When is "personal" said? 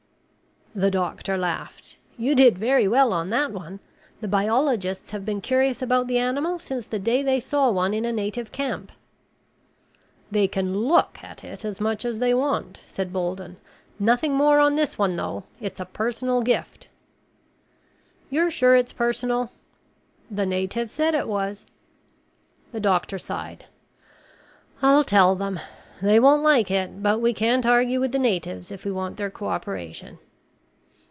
15.85-16.41, 18.93-19.51